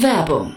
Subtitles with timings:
[0.00, 0.56] Werbung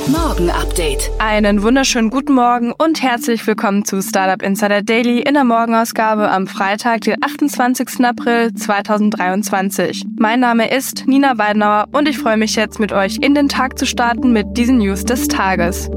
[0.11, 1.09] Morgen Update.
[1.19, 6.47] Einen wunderschönen guten Morgen und herzlich willkommen zu Startup Insider Daily in der Morgenausgabe am
[6.47, 8.03] Freitag, den 28.
[8.03, 10.03] April 2023.
[10.17, 13.79] Mein Name ist Nina Weidenauer und ich freue mich jetzt mit euch in den Tag
[13.79, 15.87] zu starten mit diesen News des Tages.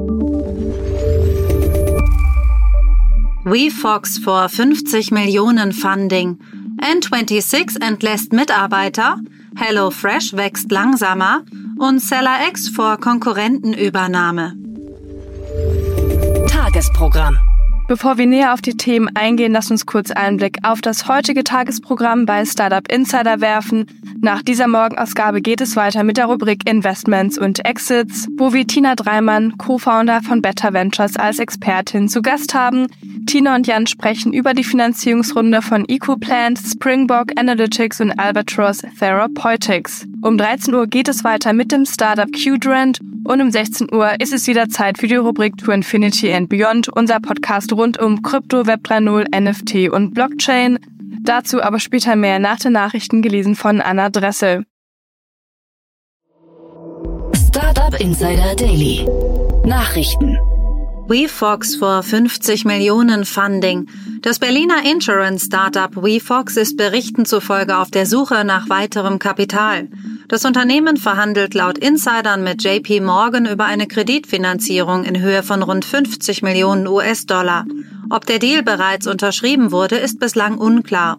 [3.43, 6.39] WeFox vor 50 Millionen Funding.
[6.81, 9.17] N26 entlässt Mitarbeiter.
[9.57, 11.43] HelloFresh wächst langsamer
[11.79, 14.55] und SellerX vor Konkurrentenübernahme.
[16.49, 17.39] Tagesprogramm.
[17.87, 21.45] Bevor wir näher auf die Themen eingehen, lasst uns kurz einen Blick auf das heutige
[21.45, 23.87] Tagesprogramm bei Startup Insider werfen.
[24.23, 28.95] Nach dieser Morgenausgabe geht es weiter mit der Rubrik Investments und Exits, wo wir Tina
[28.95, 32.87] Dreimann, Co-Founder von Better Ventures, als Expertin zu Gast haben.
[33.27, 40.07] Tina und Jan sprechen über die Finanzierungsrunde von EcoPlant, Springbok Analytics und Albatross Therapeutics.
[40.25, 44.33] Um 13 Uhr geht es weiter mit dem Startup Qdrant und um 16 Uhr ist
[44.33, 48.67] es wieder Zeit für die Rubrik To Infinity and Beyond, unser Podcast rund um Krypto,
[48.67, 50.79] Web 3.0, NFT und Blockchain.
[51.21, 54.65] Dazu aber später mehr nach den Nachrichten gelesen von Anna Dressel.
[57.47, 59.07] Startup Insider Daily.
[59.67, 60.39] Nachrichten.
[61.07, 63.91] WeFox vor 50 Millionen Funding.
[64.25, 69.89] Das Berliner Insurance-Startup WeFox ist Berichten zufolge auf der Suche nach weiterem Kapital.
[70.29, 75.85] Das Unternehmen verhandelt laut Insidern mit JP Morgan über eine Kreditfinanzierung in Höhe von rund
[75.85, 77.67] 50 Millionen US-Dollar.
[78.09, 81.19] Ob der Deal bereits unterschrieben wurde, ist bislang unklar.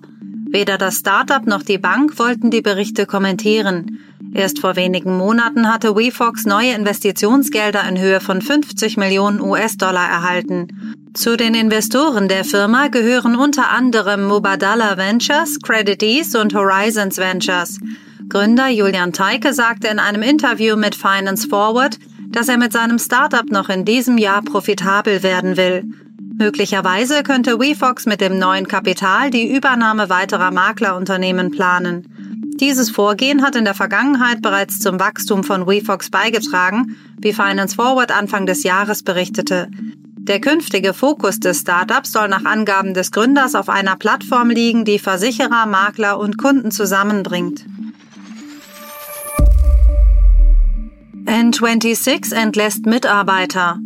[0.49, 3.99] Weder das Startup noch die Bank wollten die Berichte kommentieren.
[4.33, 10.84] Erst vor wenigen Monaten hatte WeFox neue Investitionsgelder in Höhe von 50 Millionen US-Dollar erhalten.
[11.15, 17.79] Zu den Investoren der Firma gehören unter anderem Mubadala Ventures, Credit Ease und Horizons Ventures.
[18.27, 21.97] Gründer Julian Teike sagte in einem Interview mit Finance Forward,
[22.31, 25.85] dass er mit seinem Startup noch in diesem Jahr profitabel werden will.
[26.37, 32.09] Möglicherweise könnte WeFox mit dem neuen Kapital die Übernahme weiterer Maklerunternehmen planen.
[32.59, 38.11] Dieses Vorgehen hat in der Vergangenheit bereits zum Wachstum von WeFox beigetragen, wie Finance Forward
[38.11, 39.69] Anfang des Jahres berichtete.
[40.27, 44.97] Der künftige Fokus des Startups soll nach Angaben des Gründers auf einer Plattform liegen, die
[44.97, 47.63] Versicherer, Makler und Kunden zusammenbringt.
[51.25, 53.77] N26 entlässt Mitarbeiter.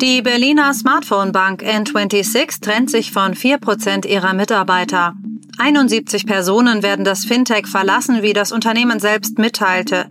[0.00, 5.14] Die Berliner Smartphone-Bank N26 trennt sich von 4% ihrer Mitarbeiter.
[5.58, 10.06] 71 Personen werden das Fintech verlassen, wie das Unternehmen selbst mitteilte.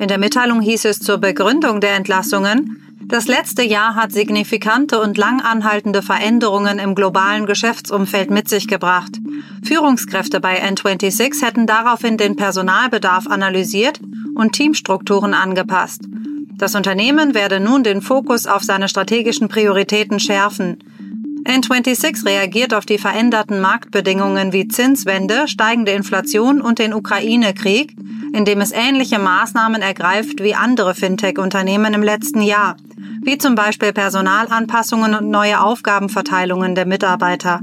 [0.00, 5.16] In der Mitteilung hieß es zur Begründung der Entlassungen, das letzte Jahr hat signifikante und
[5.18, 9.18] lang anhaltende Veränderungen im globalen Geschäftsumfeld mit sich gebracht.
[9.62, 14.00] Führungskräfte bei N26 hätten daraufhin den Personalbedarf analysiert
[14.34, 16.02] und Teamstrukturen angepasst.
[16.56, 20.78] Das Unternehmen werde nun den Fokus auf seine strategischen Prioritäten schärfen.
[21.44, 27.94] N26 reagiert auf die veränderten Marktbedingungen wie Zinswende, steigende Inflation und den Ukraine-Krieg,
[28.32, 32.76] indem es ähnliche Maßnahmen ergreift wie andere Fintech-Unternehmen im letzten Jahr,
[33.24, 37.60] wie zum Beispiel Personalanpassungen und neue Aufgabenverteilungen der Mitarbeiter.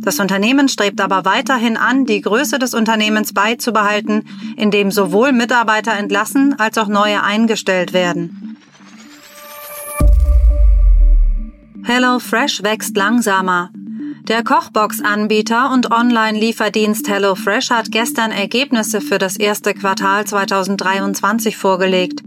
[0.00, 4.24] Das Unternehmen strebt aber weiterhin an, die Größe des Unternehmens beizubehalten,
[4.56, 8.56] indem sowohl Mitarbeiter entlassen als auch neue eingestellt werden.
[11.84, 13.70] HelloFresh wächst langsamer.
[14.28, 22.22] Der Kochbox-Anbieter und Online-Lieferdienst HelloFresh hat gestern Ergebnisse für das erste Quartal 2023 vorgelegt.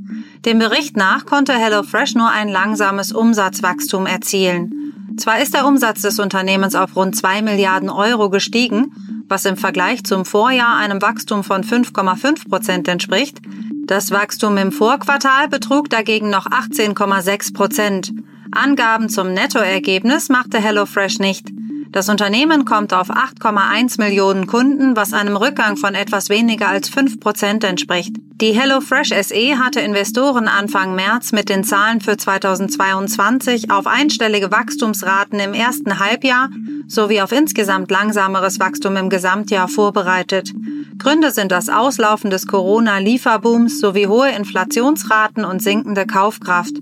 [0.46, 5.14] Dem Bericht nach konnte HelloFresh nur ein langsames Umsatzwachstum erzielen.
[5.18, 10.04] Zwar ist der Umsatz des Unternehmens auf rund 2 Milliarden Euro gestiegen, was im Vergleich
[10.04, 13.40] zum Vorjahr einem Wachstum von 5,5 Prozent entspricht.
[13.86, 18.12] Das Wachstum im Vorquartal betrug dagegen noch 18,6 Prozent.
[18.52, 21.50] Angaben zum Nettoergebnis machte HelloFresh nicht.
[21.92, 27.20] Das Unternehmen kommt auf 8,1 Millionen Kunden, was einem Rückgang von etwas weniger als 5
[27.20, 28.16] Prozent entspricht.
[28.42, 35.40] Die HelloFresh SE hatte Investoren Anfang März mit den Zahlen für 2022 auf einstellige Wachstumsraten
[35.40, 36.50] im ersten Halbjahr
[36.88, 40.54] sowie auf insgesamt langsameres Wachstum im Gesamtjahr vorbereitet.
[40.98, 46.74] Gründe sind das Auslaufen des Corona-Lieferbooms sowie hohe Inflationsraten und sinkende Kaufkraft.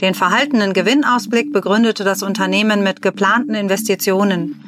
[0.00, 4.60] Den verhaltenen Gewinnausblick begründete das Unternehmen mit geplanten Investitionen.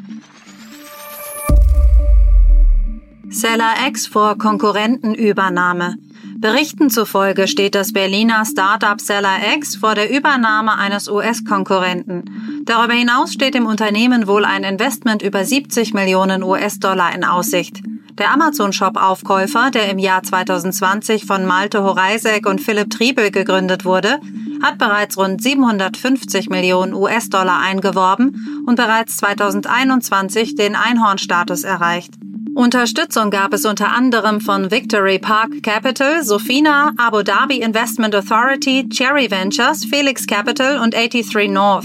[3.31, 5.97] Seller X vor Konkurrentenübernahme.
[6.39, 12.63] Berichten zufolge steht das Berliner Startup Seller X vor der Übernahme eines US-Konkurrenten.
[12.67, 17.81] Darüber hinaus steht dem Unternehmen wohl ein Investment über 70 Millionen US-Dollar in Aussicht.
[18.19, 24.21] Der Amazon-Shop-Aufkäufer, der im Jahr 2020 von Malte Horeisek und Philipp Triebel gegründet wurde,
[24.63, 32.15] hat bereits rund 750 Millionen US-Dollar eingeworben und bereits 2021 den Einhornstatus erreicht.
[32.57, 39.31] Unterstützung gab es unter anderem von Victory Park Capital, Sofina, Abu Dhabi Investment Authority, Cherry
[39.31, 41.85] Ventures, Felix Capital und 83 North.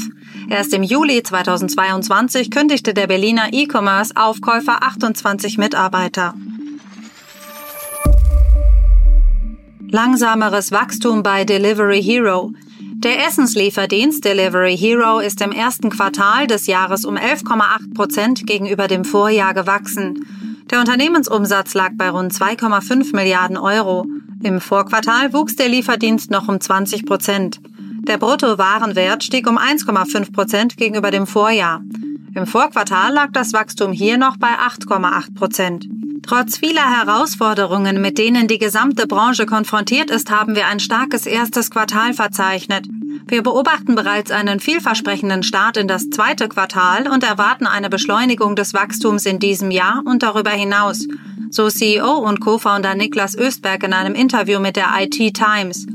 [0.50, 6.36] Erst im Juli 2022 kündigte der Berliner E-Commerce-Aufkäufer 28 Mitarbeiter.
[9.90, 12.54] Langsameres Wachstum bei Delivery Hero.
[13.04, 19.04] Der Essenslieferdienst Delivery Hero ist im ersten Quartal des Jahres um 11,8 Prozent gegenüber dem
[19.04, 20.26] Vorjahr gewachsen.
[20.72, 24.06] Der Unternehmensumsatz lag bei rund 2,5 Milliarden Euro.
[24.42, 27.60] Im Vorquartal wuchs der Lieferdienst noch um 20 Prozent.
[28.08, 31.82] Der Bruttowarenwert stieg um 1,5 Prozent gegenüber dem Vorjahr.
[32.34, 35.88] Im Vorquartal lag das Wachstum hier noch bei 8,8 Prozent.
[36.24, 41.70] Trotz vieler Herausforderungen, mit denen die gesamte Branche konfrontiert ist, haben wir ein starkes erstes
[41.70, 42.88] Quartal verzeichnet.
[43.28, 48.74] Wir beobachten bereits einen vielversprechenden Start in das zweite Quartal und erwarten eine Beschleunigung des
[48.74, 51.08] Wachstums in diesem Jahr und darüber hinaus,
[51.50, 55.86] so CEO und Co-Founder Niklas Östberg in einem Interview mit der IT Times.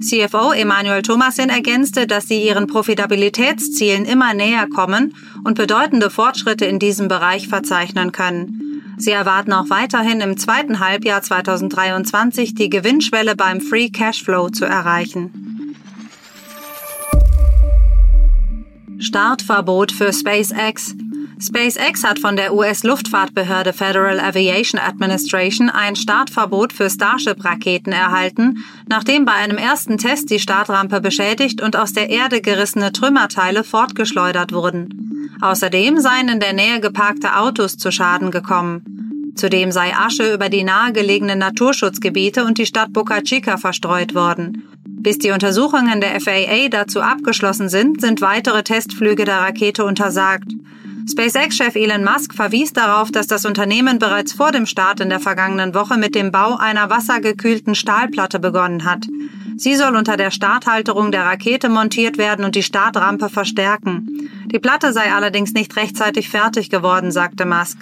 [0.00, 5.14] CFO Emanuel Thomasin ergänzte, dass sie ihren Profitabilitätszielen immer näher kommen
[5.44, 8.72] und bedeutende Fortschritte in diesem Bereich verzeichnen können.
[8.98, 15.51] Sie erwarten auch weiterhin im zweiten Halbjahr 2023 die Gewinnschwelle beim Free Cashflow zu erreichen.
[19.02, 20.94] Startverbot für SpaceX.
[21.40, 29.32] SpaceX hat von der US-Luftfahrtbehörde Federal Aviation Administration ein Startverbot für Starship-Raketen erhalten, nachdem bei
[29.32, 35.30] einem ersten Test die Startrampe beschädigt und aus der Erde gerissene Trümmerteile fortgeschleudert wurden.
[35.40, 39.32] Außerdem seien in der Nähe geparkte Autos zu Schaden gekommen.
[39.34, 44.62] Zudem sei Asche über die nahegelegenen Naturschutzgebiete und die Stadt Boca Chica verstreut worden.
[45.00, 50.52] Bis die Untersuchungen der FAA dazu abgeschlossen sind, sind weitere Testflüge der Rakete untersagt.
[51.10, 55.74] SpaceX-Chef Elon Musk verwies darauf, dass das Unternehmen bereits vor dem Start in der vergangenen
[55.74, 59.06] Woche mit dem Bau einer wassergekühlten Stahlplatte begonnen hat.
[59.56, 64.30] Sie soll unter der Starthalterung der Rakete montiert werden und die Startrampe verstärken.
[64.46, 67.78] Die Platte sei allerdings nicht rechtzeitig fertig geworden, sagte Musk.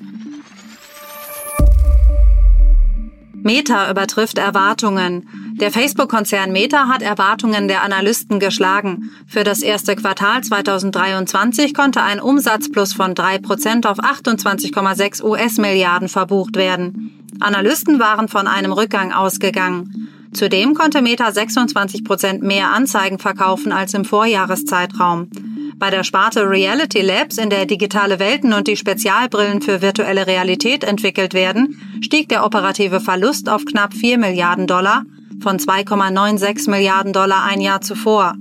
[3.42, 5.49] Meta übertrifft Erwartungen.
[5.60, 9.10] Der Facebook-Konzern Meta hat Erwartungen der Analysten geschlagen.
[9.26, 17.26] Für das erste Quartal 2023 konnte ein Umsatzplus von 3% auf 28,6 US-Milliarden verbucht werden.
[17.40, 20.08] Analysten waren von einem Rückgang ausgegangen.
[20.32, 25.28] Zudem konnte Meta 26% mehr Anzeigen verkaufen als im Vorjahreszeitraum.
[25.76, 30.84] Bei der Sparte Reality Labs, in der digitale Welten und die Spezialbrillen für virtuelle Realität
[30.84, 35.04] entwickelt werden, stieg der operative Verlust auf knapp 4 Milliarden Dollar
[35.40, 38.34] von 2,96 Milliarden Dollar ein Jahr zuvor.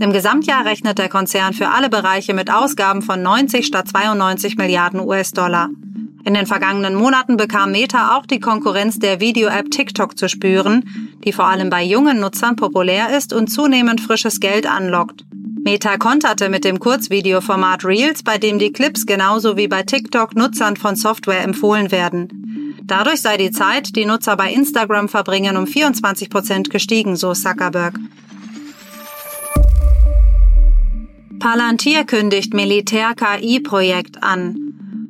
[0.00, 5.00] Im Gesamtjahr rechnet der Konzern für alle Bereiche mit Ausgaben von 90 statt 92 Milliarden
[5.00, 5.68] US-Dollar.
[6.24, 11.32] In den vergangenen Monaten bekam Meta auch die Konkurrenz der Video-App TikTok zu spüren, die
[11.32, 15.24] vor allem bei jungen Nutzern populär ist und zunehmend frisches Geld anlockt.
[15.64, 20.76] Meta konterte mit dem Kurzvideoformat Reels, bei dem die Clips genauso wie bei TikTok Nutzern
[20.76, 22.53] von Software empfohlen werden.
[22.86, 27.98] Dadurch sei die Zeit, die Nutzer bei Instagram verbringen, um 24 Prozent gestiegen, so Zuckerberg.
[31.38, 34.64] Palantir kündigt Militär-KI-Projekt an.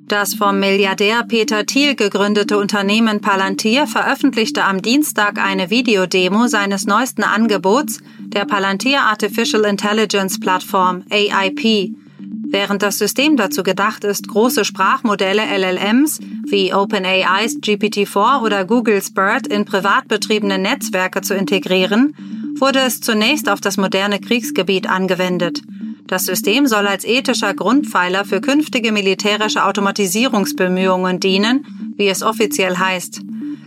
[0.06, 7.24] Das vom Milliardär Peter Thiel gegründete Unternehmen Palantir veröffentlichte am Dienstag eine Videodemo seines neuesten
[7.24, 12.03] Angebots, der Palantir Artificial Intelligence Plattform AIP.
[12.46, 19.46] Während das System dazu gedacht ist, große Sprachmodelle LLMs wie OpenAIs GPT-4 oder Google's BERT
[19.46, 22.14] in privat betriebene Netzwerke zu integrieren,
[22.58, 25.62] wurde es zunächst auf das moderne Kriegsgebiet angewendet.
[26.06, 33.22] Das System soll als ethischer Grundpfeiler für künftige militärische Automatisierungsbemühungen dienen, wie es offiziell heißt.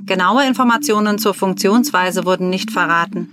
[0.05, 3.29] Genaue Informationen zur Funktionsweise wurden nicht verraten.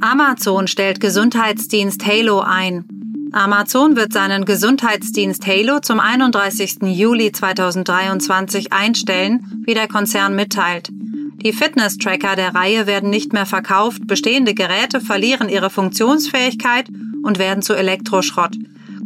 [0.00, 2.84] Amazon stellt Gesundheitsdienst Halo ein.
[3.32, 6.82] Amazon wird seinen Gesundheitsdienst Halo zum 31.
[6.82, 10.90] Juli 2023 einstellen, wie der Konzern mitteilt.
[11.44, 16.88] Die Fitness-Tracker der Reihe werden nicht mehr verkauft, bestehende Geräte verlieren ihre Funktionsfähigkeit
[17.22, 18.56] und werden zu Elektroschrott.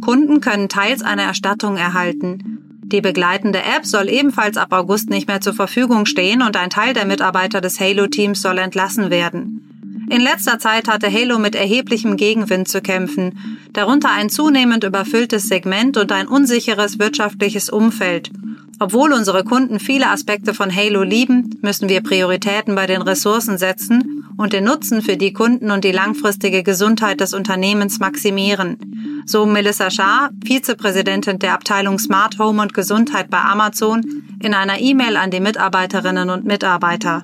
[0.01, 2.79] Kunden können teils eine Erstattung erhalten.
[2.83, 6.93] Die begleitende App soll ebenfalls ab August nicht mehr zur Verfügung stehen und ein Teil
[6.93, 9.68] der Mitarbeiter des Halo-Teams soll entlassen werden.
[10.09, 15.97] In letzter Zeit hatte Halo mit erheblichem Gegenwind zu kämpfen, darunter ein zunehmend überfülltes Segment
[15.97, 18.31] und ein unsicheres wirtschaftliches Umfeld.
[18.79, 24.25] Obwohl unsere Kunden viele Aspekte von Halo lieben, müssen wir Prioritäten bei den Ressourcen setzen
[24.35, 29.23] und den Nutzen für die Kunden und die langfristige Gesundheit des Unternehmens maximieren.
[29.27, 35.17] So Melissa Shah, Vizepräsidentin der Abteilung Smart Home und Gesundheit bei Amazon, in einer E-Mail
[35.17, 37.23] an die Mitarbeiterinnen und Mitarbeiter.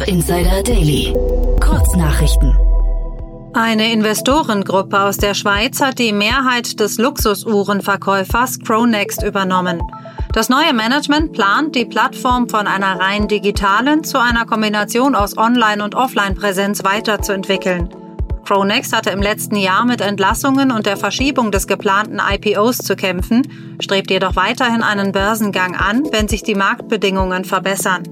[0.00, 1.14] Startup Insider Daily.
[1.60, 2.56] Kurznachrichten.
[3.52, 9.82] Eine Investorengruppe aus der Schweiz hat die Mehrheit des Luxusuhrenverkäufers Chronext übernommen.
[10.32, 15.84] Das neue Management plant, die Plattform von einer rein digitalen zu einer Kombination aus Online-
[15.84, 17.90] und Offline-Präsenz weiterzuentwickeln.
[18.46, 23.76] Chronext hatte im letzten Jahr mit Entlassungen und der Verschiebung des geplanten IPOs zu kämpfen,
[23.80, 28.04] strebt jedoch weiterhin einen Börsengang an, wenn sich die Marktbedingungen verbessern.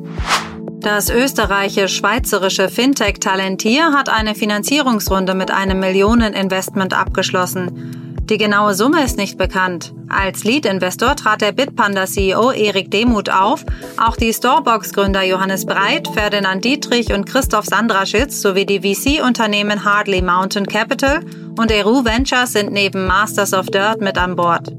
[0.81, 8.17] Das österreichisch-schweizerische Fintech Talentier hat eine Finanzierungsrunde mit einem Millioneninvestment abgeschlossen.
[8.31, 9.93] Die genaue Summe ist nicht bekannt.
[10.09, 13.65] Als Lead-Investor trat der Bitpanda-CEO Erik Demuth auf.
[13.97, 20.67] Auch die Storebox-Gründer Johannes Breit, Ferdinand Dietrich und Christoph Sandraschitz sowie die VC-Unternehmen Hardley Mountain
[20.67, 21.21] Capital
[21.59, 24.73] und Eru Ventures sind neben Masters of Dirt mit an Bord.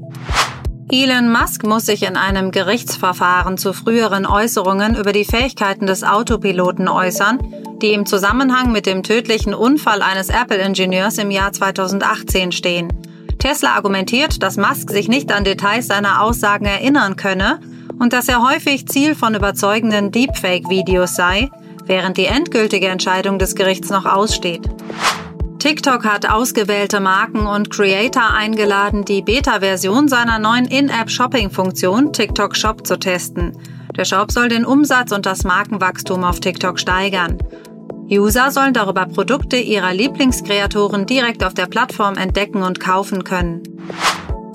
[0.92, 6.88] Elon Musk muss sich in einem Gerichtsverfahren zu früheren Äußerungen über die Fähigkeiten des Autopiloten
[6.88, 7.38] äußern,
[7.80, 12.92] die im Zusammenhang mit dem tödlichen Unfall eines Apple-Ingenieurs im Jahr 2018 stehen.
[13.38, 17.60] Tesla argumentiert, dass Musk sich nicht an Details seiner Aussagen erinnern könne
[18.00, 21.50] und dass er häufig Ziel von überzeugenden Deepfake-Videos sei,
[21.86, 24.68] während die endgültige Entscheidung des Gerichts noch aussteht.
[25.60, 32.98] TikTok hat ausgewählte Marken und Creator eingeladen, die Beta-Version seiner neuen In-App-Shopping-Funktion TikTok Shop zu
[32.98, 33.52] testen.
[33.94, 37.36] Der Shop soll den Umsatz und das Markenwachstum auf TikTok steigern.
[38.10, 43.62] User sollen darüber Produkte ihrer Lieblingskreatoren direkt auf der Plattform entdecken und kaufen können.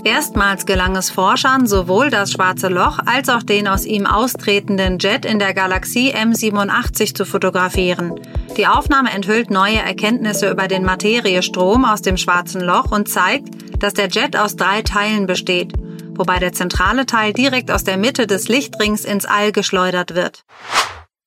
[0.05, 5.25] Erstmals gelang es Forschern, sowohl das schwarze Loch als auch den aus ihm austretenden Jet
[5.25, 8.13] in der Galaxie M87 zu fotografieren.
[8.55, 13.49] Die Aufnahme enthüllt neue Erkenntnisse über den Materiestrom aus dem schwarzen Loch und zeigt,
[13.81, 15.73] dass der Jet aus drei Teilen besteht,
[16.13, 20.45] wobei der zentrale Teil direkt aus der Mitte des Lichtrings ins All geschleudert wird.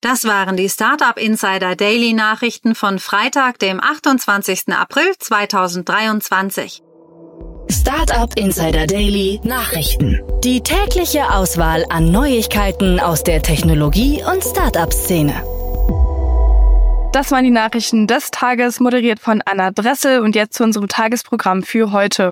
[0.02, 4.68] Das waren die Startup Insider Daily Nachrichten von Freitag, dem 28.
[4.68, 6.84] April 2023.
[7.70, 10.20] Startup Insider Daily Nachrichten.
[10.42, 15.34] Die tägliche Auswahl an Neuigkeiten aus der Technologie- und Startup-Szene.
[17.12, 21.62] Das waren die Nachrichten des Tages, moderiert von Anna Dressel und jetzt zu unserem Tagesprogramm
[21.62, 22.30] für heute.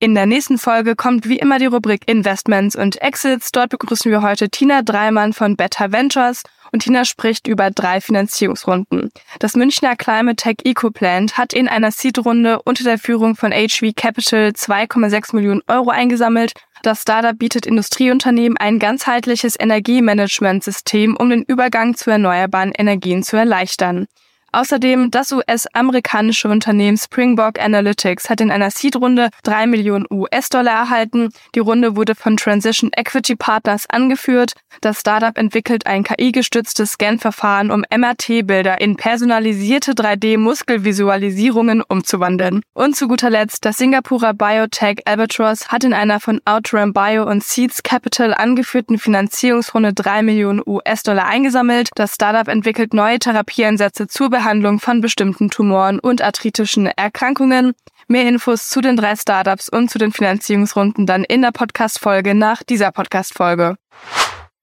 [0.00, 3.52] In der nächsten Folge kommt wie immer die Rubrik Investments und Exits.
[3.52, 6.42] Dort begrüßen wir heute Tina Dreimann von Better Ventures
[6.74, 9.12] und Tina spricht über drei Finanzierungsrunden.
[9.38, 14.48] Das Münchner Climate Tech EcoPlant hat in einer Seed-Runde unter der Führung von HV Capital
[14.48, 16.54] 2,6 Millionen Euro eingesammelt.
[16.82, 24.08] Das Startup bietet Industrieunternehmen ein ganzheitliches Energiemanagementsystem, um den Übergang zu erneuerbaren Energien zu erleichtern.
[24.54, 31.30] Außerdem das US-amerikanische Unternehmen Springbok Analytics hat in einer Seed-Runde 3 Millionen US-Dollar erhalten.
[31.56, 34.52] Die Runde wurde von Transition Equity Partners angeführt.
[34.80, 42.62] Das Startup entwickelt ein KI-gestütztes Scan-Verfahren, um MRT-Bilder in personalisierte 3D-Muskelvisualisierungen umzuwandeln.
[42.74, 47.42] Und zu guter Letzt, das Singapurer Biotech Albatross hat in einer von Outram Bio und
[47.42, 51.88] Seeds Capital angeführten Finanzierungsrunde 3 Millionen US-Dollar eingesammelt.
[51.96, 57.72] Das Startup entwickelt neue Therapieansätze zur Behandlung Behandlung von bestimmten Tumoren und arthritischen Erkrankungen.
[58.08, 62.62] Mehr Infos zu den drei Startups und zu den Finanzierungsrunden dann in der Podcast-Folge nach
[62.62, 63.76] dieser Podcast-Folge.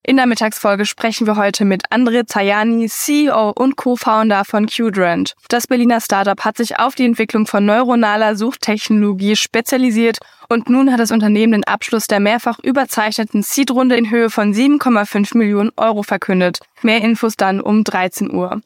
[0.04, 5.34] In der Mittagsfolge sprechen wir heute mit Andre Zayani, CEO und Co-Founder von Qdrant.
[5.50, 11.00] Das Berliner Startup hat sich auf die Entwicklung von neuronaler Suchtechnologie spezialisiert und nun hat
[11.00, 16.60] das Unternehmen den Abschluss der mehrfach überzeichneten Seed-Runde in Höhe von 7,5 Millionen Euro verkündet.
[16.84, 18.62] Mehr Infos dann um 13 Uhr.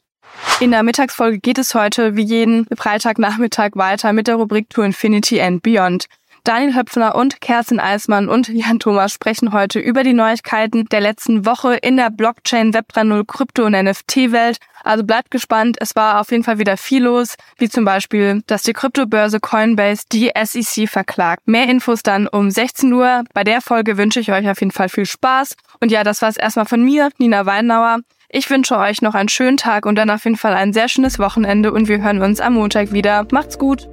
[0.60, 5.40] In der Mittagsfolge geht es heute wie jeden Freitagnachmittag weiter mit der Rubrik To Infinity
[5.40, 6.06] and Beyond.
[6.46, 11.44] Daniel Höpfner und Kerstin Eismann und Jan Thomas sprechen heute über die Neuigkeiten der letzten
[11.44, 14.58] Woche in der Blockchain Web 3.0 Krypto- und NFT-Welt.
[14.84, 18.62] Also bleibt gespannt, es war auf jeden Fall wieder viel los, wie zum Beispiel, dass
[18.62, 21.48] die Kryptobörse Coinbase die SEC verklagt.
[21.48, 23.24] Mehr Infos dann um 16 Uhr.
[23.34, 25.56] Bei der Folge wünsche ich euch auf jeden Fall viel Spaß.
[25.80, 27.98] Und ja, das war's erstmal von mir, Nina Weinauer.
[28.28, 31.18] Ich wünsche euch noch einen schönen Tag und dann auf jeden Fall ein sehr schönes
[31.18, 33.26] Wochenende und wir hören uns am Montag wieder.
[33.30, 33.88] Macht's gut!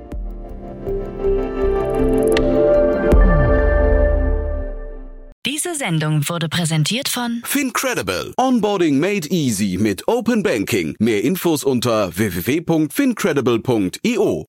[5.45, 8.33] Diese Sendung wurde präsentiert von Fincredible.
[8.37, 10.95] Onboarding made easy mit Open Banking.
[10.99, 14.47] Mehr Infos unter www.fincredible.io.